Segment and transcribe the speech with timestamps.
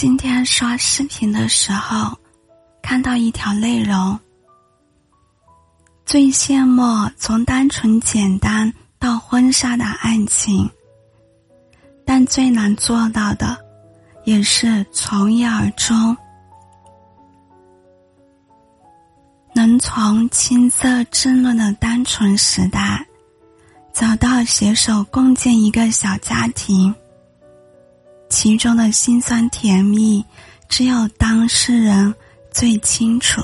[0.00, 2.16] 今天刷视频的时候，
[2.80, 4.18] 看到一条内容。
[6.06, 10.66] 最羡慕从单纯简单到婚纱的爱情，
[12.06, 13.54] 但最难做到的，
[14.24, 16.16] 也是从一而终。
[19.54, 23.06] 能从青涩稚嫩的单纯时代，
[23.92, 26.94] 找到携手共建一个小家庭，
[28.42, 30.24] 其中的辛酸甜蜜，
[30.66, 32.14] 只有当事人
[32.50, 33.42] 最清楚。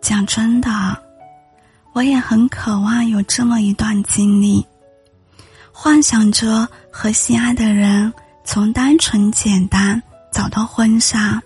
[0.00, 0.70] 讲真的，
[1.94, 4.64] 我也很渴望有这么一段经历，
[5.72, 11.42] 幻想着和心爱的人从单纯简单走到婚纱，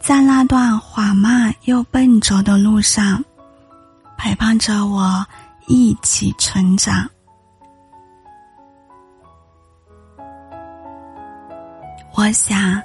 [0.00, 3.24] 在那段缓慢又笨拙的路上，
[4.24, 5.22] 陪伴着我
[5.66, 7.06] 一起成长。
[12.14, 12.82] 我想。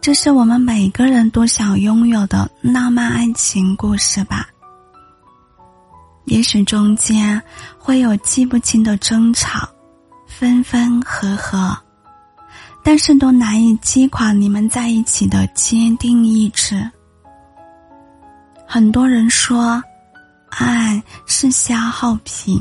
[0.00, 4.48] 这是我们每个人都想拥有的浪漫爱情故事吧？
[6.24, 7.40] 也许中间
[7.78, 9.68] 会有记不清的争吵，
[10.26, 11.76] 分分合合，
[12.82, 16.90] 但是都难以击垮你们在一起的坚定意志。
[18.66, 19.80] 很多人说，
[20.50, 22.58] 爱是消耗品，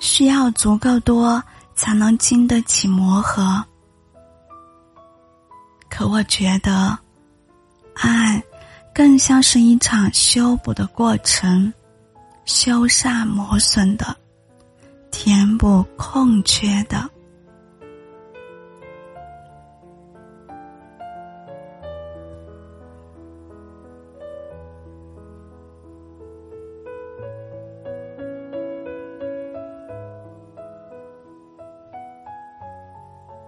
[0.00, 1.42] 需要足够多
[1.74, 3.64] 才能经得起磨合。
[5.88, 6.98] 可我觉得，
[7.94, 8.42] 爱
[8.94, 11.72] 更像是一场修补的过程，
[12.44, 14.16] 修缮磨损的，
[15.10, 17.08] 填补空缺的。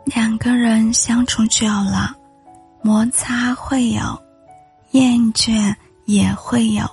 [0.09, 2.15] 两个人相处久了。
[2.81, 4.23] 摩擦会有，
[4.93, 5.75] 厌倦
[6.07, 6.89] 也会有，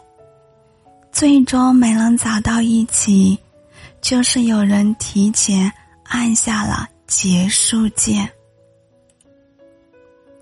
[1.12, 3.38] 最终没能走到一起，
[4.02, 5.72] 就是有人提前
[6.04, 8.30] 按下了结束键。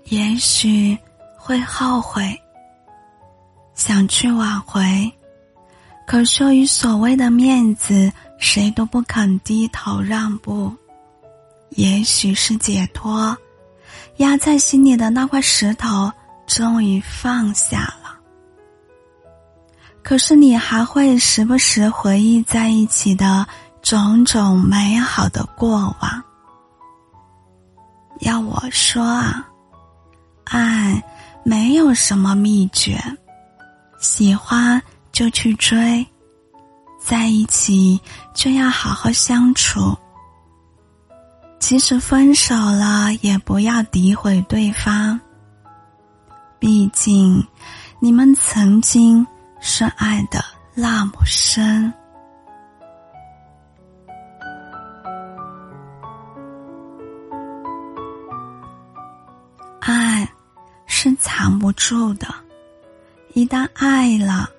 [0.06, 0.96] 也许
[1.36, 2.36] 会后悔，
[3.74, 5.12] 想去挽回，
[6.06, 10.72] 可羞于所谓的面子，谁都不肯低头让步。
[11.70, 13.36] 也许是解脱。
[14.18, 16.10] 压在心里的那块石头
[16.46, 18.16] 终于放下了，
[20.04, 23.44] 可是你还会时不时回忆在一起的
[23.82, 26.22] 种种美好的过往。
[28.20, 29.44] 要我说啊，
[30.44, 31.02] 爱
[31.42, 32.96] 没有什么秘诀，
[33.98, 34.80] 喜欢
[35.10, 36.06] 就去追，
[37.00, 38.00] 在一起
[38.32, 39.92] 就要好好相处。
[41.66, 45.18] 即使分手了，也不要诋毁对方。
[46.58, 47.42] 毕竟，
[48.00, 49.26] 你们曾经
[49.60, 51.90] 是爱的那么深。
[59.80, 60.28] 爱
[60.84, 62.26] 是藏不住的，
[63.32, 64.50] 一旦爱了，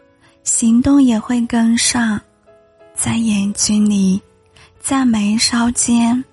[0.43, 2.19] 行动也会跟上，
[2.95, 4.19] 在眼睛里，
[4.79, 6.25] 在眉梢间。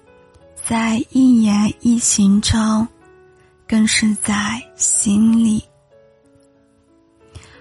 [0.72, 2.88] 在一言一行中，
[3.68, 5.62] 更是在心里，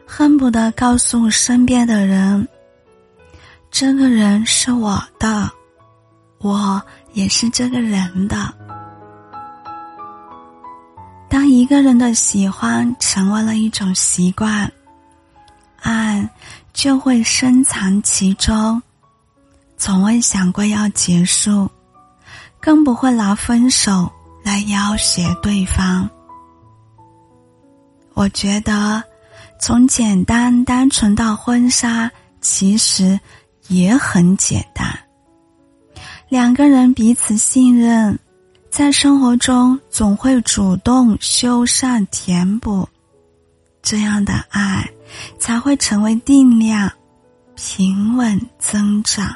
[0.08, 2.48] 恨不得告诉身边的人
[3.70, 5.52] ：“这个人是我的，
[6.38, 8.54] 我也是这个人的。”
[11.28, 14.72] 当一个人的喜欢成为了一种习惯，
[15.82, 16.30] 爱
[16.72, 18.82] 就会深藏其中，
[19.76, 21.70] 从未想过要结束。
[22.62, 24.10] 更不会拿分手
[24.44, 26.10] 来要挟对方。
[28.14, 29.04] 我觉得，
[29.60, 33.20] 从简单单纯到婚纱，其实
[33.68, 34.88] 也很简单。
[36.30, 38.18] 两个人彼此信任，
[38.70, 42.88] 在生活中总会主动修缮填补，
[43.82, 44.88] 这样的爱
[45.40, 46.92] 才会成为定量，
[47.56, 49.36] 平稳增长。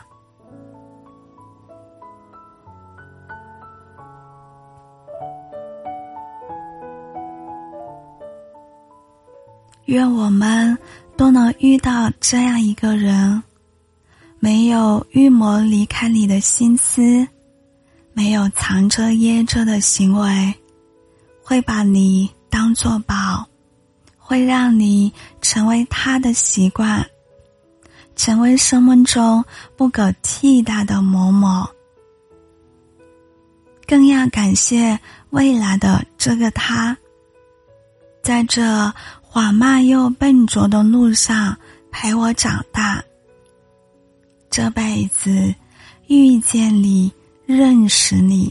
[9.86, 10.78] 愿我们
[11.16, 13.42] 都能遇到这样一个人，
[14.40, 17.28] 没有预谋离开你的心思，
[18.14, 20.54] 没有藏着掖着的行为，
[21.44, 23.48] 会把你当作宝，
[24.18, 27.06] 会让你成为他的习惯，
[28.16, 29.44] 成为生命中
[29.78, 31.64] 不可替代的某某。
[33.88, 35.00] 更要感谢
[35.30, 36.98] 未来的这个他，
[38.24, 38.92] 在这
[39.36, 41.54] 缓慢又笨拙的路上
[41.92, 43.04] 陪我长大。
[44.50, 45.54] 这辈子
[46.08, 47.12] 遇见你，
[47.46, 48.50] 认识你，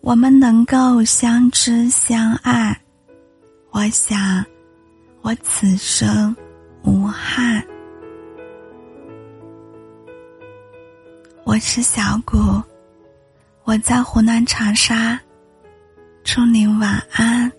[0.00, 2.76] 我们能够相知相爱，
[3.70, 4.44] 我想，
[5.20, 6.34] 我此生
[6.82, 7.64] 无憾。
[11.44, 12.60] 我是小谷，
[13.62, 15.16] 我在湖南长沙，
[16.24, 17.52] 祝您晚安。